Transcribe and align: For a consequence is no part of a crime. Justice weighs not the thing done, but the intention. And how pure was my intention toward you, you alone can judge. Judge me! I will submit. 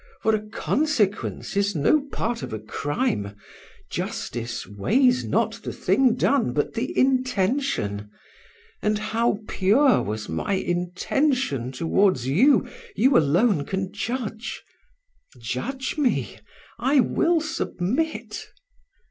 For 0.23 0.33
a 0.33 0.41
consequence 0.49 1.55
is 1.55 1.75
no 1.75 2.01
part 2.11 2.41
of 2.41 2.51
a 2.51 2.57
crime. 2.57 3.35
Justice 3.91 4.65
weighs 4.65 5.23
not 5.23 5.59
the 5.61 5.71
thing 5.71 6.15
done, 6.15 6.53
but 6.53 6.73
the 6.73 6.97
intention. 6.97 8.09
And 8.81 8.97
how 8.97 9.41
pure 9.47 10.01
was 10.01 10.27
my 10.27 10.53
intention 10.53 11.71
toward 11.71 12.19
you, 12.21 12.67
you 12.95 13.15
alone 13.15 13.63
can 13.63 13.93
judge. 13.93 14.63
Judge 15.37 15.99
me! 15.99 16.39
I 16.79 16.99
will 16.99 17.39
submit. 17.39 18.47